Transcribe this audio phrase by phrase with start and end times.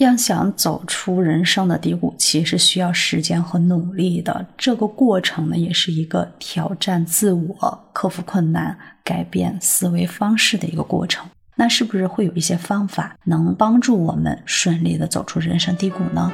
[0.00, 4.46] 要想走出人生的低谷期，是需要时间和努力的。
[4.56, 8.74] 这个过程呢，也是一个挑战自我、克服困难、
[9.04, 11.28] 改变思维方式的一个过程。
[11.54, 16.32] 那是不是会有一些方法能帮助我们顺利的走出人生低谷呢？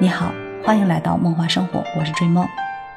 [0.00, 2.44] 你好，欢迎来到梦话生活，我是追梦。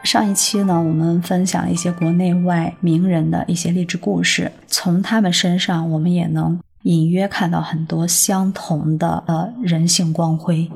[0.04, 6.60] 上一期呢，我们分享了一些国内外名人的一些励志故事，从他们身上，我们也能。
[6.86, 10.72] 隐约看到很多相同的呃人性光辉，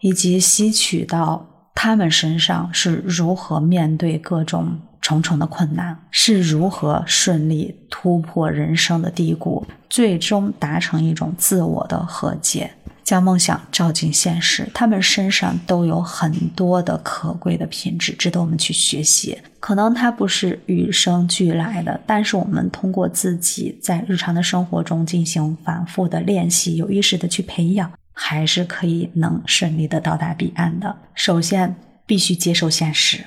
[0.00, 1.44] 以及吸取到
[1.74, 12.70] 他们身上是如何面对各种重重的困难，是如何顺利突破人生的低谷，最终达成一种自我的和解。
[13.10, 19.36] 将梦想照进现实，他们身上都有很多的可贵的品质，值得我们去学习。
[19.58, 30.94] 可能它不是与生俱来的，但是我们通过自己在日常的生活中进行反复的练习，有意识的去培养，还是可以能顺利的到达彼岸的。
[31.16, 31.74] 首先，
[32.06, 33.24] 必须接受现实。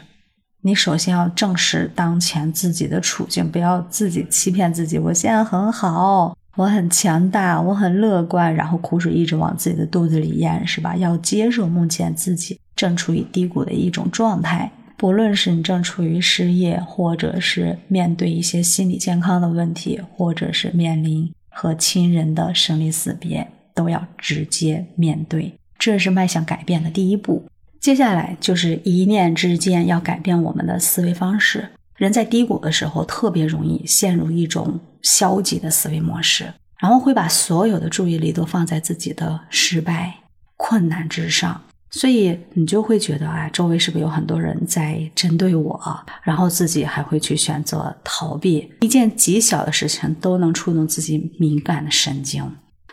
[0.62, 6.38] 你首先要正视当前自己的处境，不要自己欺骗自己，我现在很好。
[6.56, 10.96] 我很强大，我很乐观，然后苦水一直往自己的肚子里咽，是吧？
[10.96, 27.44] 要接受目前自己正处于低谷的一种状态，不论是你正处于失业，或者是面对一些心理健康的问题，或者是面临和亲人的生离死别，都要直接面对，这是迈向改变的第一步。
[27.80, 31.68] 接下来就是一念之间要改变我们的思维方式。
[31.96, 40.14] 人在低谷的时候，特别容易陷入一种消极的思维模式，然后会把所有的注意力都放在自己的失败、
[40.58, 46.06] 困难之上，所以你就会觉得，哎，周围是不是有很多人在针对我？
[46.24, 52.44] 然后自己还会去选择逃避，一件极小的事情都能触动自己敏感的神经。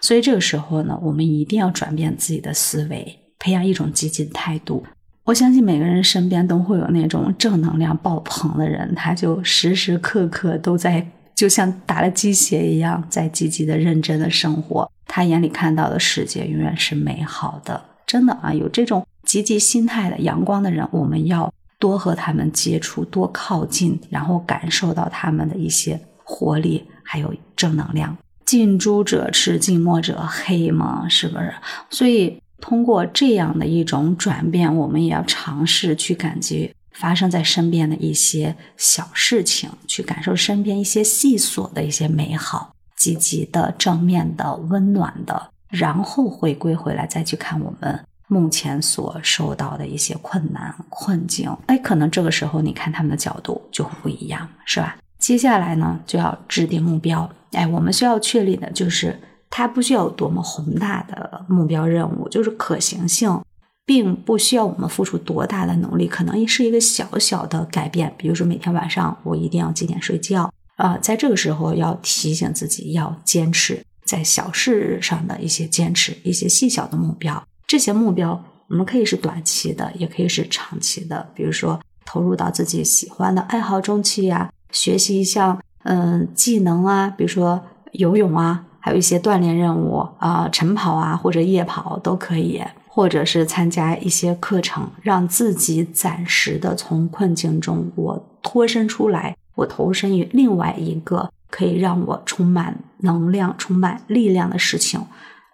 [0.02, 4.84] 所以这个时候呢，我们一定要转变自己的思维，培养一种积极的态度。
[5.30, 11.06] 我相信每个人身边都会有那种正能量爆棚的人，他就时时刻刻都在，
[11.36, 14.90] 就像打了鸡血一样，在积极的、认真的生活。
[15.06, 18.52] 他眼里看到的世界永远是美好的，真的啊！
[18.52, 28.16] 有这种积极心态的、阳光的人，我们要多和他们接触，多靠近，然后感受到他们的一些活力，还有正能量。
[28.44, 31.54] 近朱者赤，近墨者黑嘛，是不是？
[31.88, 32.36] 所以。
[32.60, 47.98] 通过这样的一种转变，我们也要尝试去感激发生在身边的一些小事情，去感受身边一些细琐的一些美好、积极的、正面的、温暖的，然后回归回来，再去看我们
[48.28, 51.50] 目前所受到的一些困难困境。
[51.66, 54.96] 哎，可能这个时候你看他们的角度就会不一样，是吧？
[55.18, 57.28] 接下来呢，就要制定目标。
[57.52, 59.18] 哎，我们需要确立的就是。
[59.50, 63.42] 它不需要有多么宏大的目标任务，就是可行性，
[63.84, 68.14] 并不需要我们付出多大的努力，可能也是一个小小的改变。
[68.16, 70.96] 比如说，每天晚上我一定要几点睡觉啊？
[70.98, 77.42] 在这个时候要提醒自己要坚持在小事上的一些坚持，一些细小的目标。
[77.66, 81.28] 这些目标我们可以是短期的，也可以是长期的。
[81.34, 87.60] 比如说，投入到自己喜欢的爱好中去呀，学习一项嗯技能啊，比如说
[87.90, 88.66] 游泳啊。
[88.80, 104.98] 还有一些锻炼任务啊，晨跑啊，或者夜跑都可以，或者是参加一些课程，让自己暂时的从困境中我脱身出来，我投身于另外一个可以让我充满能量、充满力量的事情，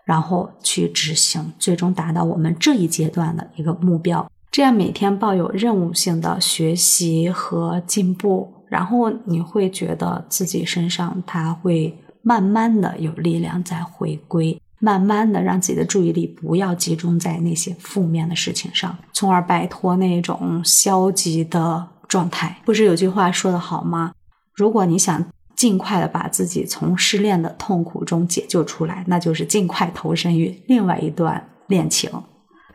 [0.04, 4.30] 然后去执行，最终达到我们这一阶段的一个目标。
[4.52, 11.98] 这样每天抱有任务性的学习和进步，然后你会觉得自己身上它会。
[12.26, 22.60] 慢慢的有力量在回归，慢慢的让自己的注意力不要集中在那些负面的事情上，从而摆脱那种消极的状态。
[22.64, 24.12] 不是有句话说的好吗？
[24.54, 32.10] 如果你想尽快的把自己从失恋的痛苦中解救出来，那就是尽快投身于另外一段恋情。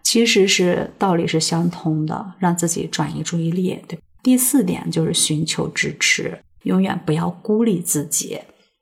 [0.02, 3.78] 其实是道理是相通的，让自己转移注意力。
[3.86, 8.40] 对，第四点就是寻求支持，永远不要孤立自己。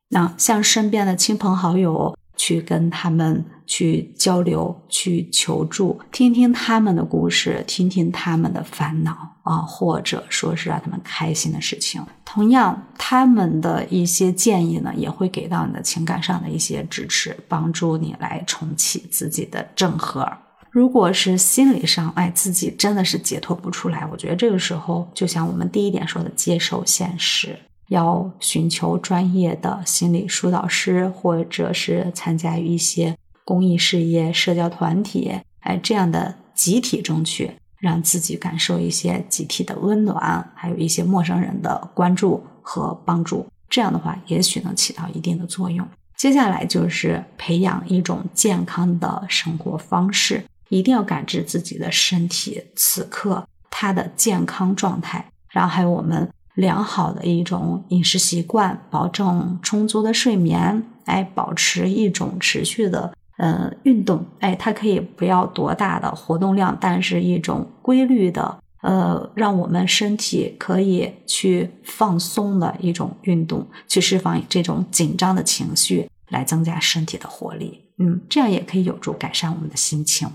[0.09, 12.03] 那向身边的亲朋好友去跟他们去交流、去求助，听听他们的故事，听听他们的烦恼啊，或者说是让他们开心的事情。
[12.25, 20.27] 同样，他们的一些建议呢，也会给到你的情感上的一些支持，帮助你来重启自己的正核。
[20.71, 27.57] 如果是心理上，哎，自己真的是解脱不出来，我觉得这个时候，就像我们第一点说的，接受现实。
[27.89, 43.45] 要寻求专业的心理疏导师，或者是参加一些公益事业、社交团体，哎，这样的集体中去，让自己感受一些集体的温暖，还有一些陌生人的关注和帮助。
[43.69, 45.87] 这样的话，也许能起到一定的作用。
[46.15, 56.29] 接下来就是培养一种健康的生活方式，一定要感知自己的身体此刻它的健康状态，然后还有我们
[56.59, 68.59] 良好的一种饮食习惯，保证充足的睡眠，哎，保持一种持续的呃运动，哎，它可以不要多大的活动量，但是一种规律的。
[68.81, 77.83] 呃，让我们身体可以去放松的一种运动，去释放这种紧张的情绪，来增加身体的活力。
[77.97, 80.29] 嗯，这样也可以有助改善我们的心情。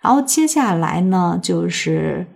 [0.00, 2.26] 然后接下来呢，就是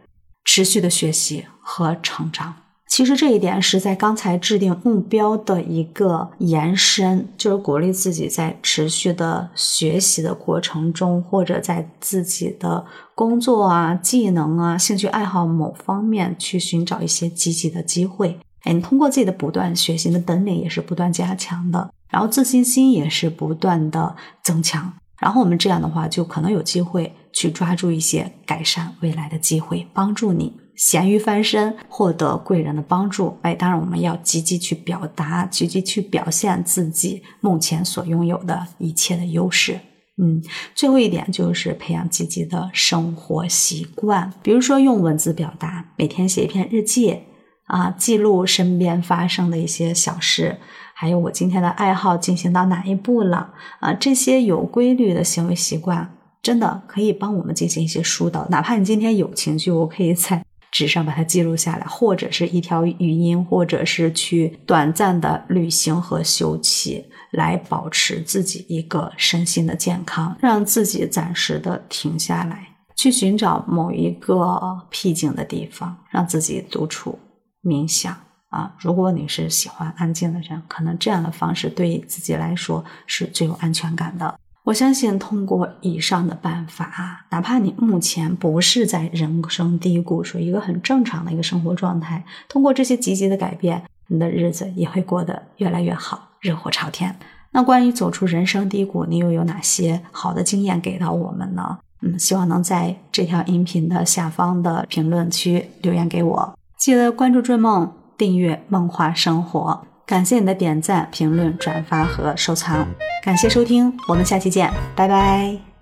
[0.44, 2.54] 持续的学习和成长。
[2.94, 18.38] 其实这一点是在刚才制定目标的一个延伸，就是鼓励自己在持续的学习的过程中，或者在自己的工作啊、技能啊、兴趣爱好某方面去寻找一些积极的机会。
[18.62, 24.14] 哎，你通过自己的不断学习，的本领也是不断加强的，然后自信心也是不断的
[24.44, 24.92] 增强。
[25.18, 30.52] 然后我们这样的话，就可能有机会去抓住一些改善未来的机会，帮助你。
[30.76, 33.36] 咸鱼翻身，获得贵人的帮助。
[33.42, 39.78] 哎，当然我们要积极去表达，积极去表现自己目前所拥有的一切的优势。
[40.16, 40.40] 嗯，
[40.74, 47.18] 最后一点就是培养积极的生活习惯，比如说用文字表达，每天写一篇日记
[47.66, 50.58] 啊，记录身边发生的一些小事，
[50.94, 58.46] 还有我今天的爱好进行到哪一步了啊，这些有规律的行为习惯，真的可以帮我们进行一些疏导。
[58.50, 60.44] 哪怕你今天有情绪，我可以在。
[60.74, 72.66] 纸上把它记录下来，或者是一条语音，或者是去短暂的旅行和休憩，来保持自己一个身心的健康，让自己暂时的停下来，
[72.96, 74.60] 去寻找某一个
[74.90, 77.16] 僻静的地方，让自己独处
[77.62, 78.12] 冥想
[78.50, 78.74] 啊。
[78.80, 84.36] 如果你是喜欢安静的人，可能这样的方式对自己来说是最有安全感的。
[84.64, 97.14] 我相信，通过以上的办法，哪怕你目前不是在人生低谷，属于一个很正常的一个生活状态，通过这些积极的改变，你的日子也会过得越来越好，热火朝天。
[97.50, 101.78] 那关于走出人生低谷，你又有哪些好的经验给到我们呢？
[102.00, 106.58] 嗯，希望能在这条音频的下方的评论区留言给我。
[106.78, 109.86] 记得关注追梦，订阅梦话生活。
[110.06, 112.86] 感谢你的点赞、评论、转发和收藏，
[113.24, 115.73] 感谢收听，我们下期见，拜拜。